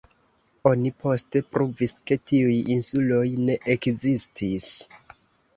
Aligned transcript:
Oni 0.69 0.91
poste 1.03 1.41
pruvis, 1.57 1.93
ke 2.11 2.17
tiuj 2.31 2.55
insuloj 2.77 3.23
ne 3.51 3.59
ekzistis. 3.77 4.71